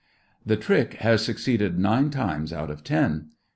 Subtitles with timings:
[0.43, 3.29] The trick has succeeded nine times out of ten.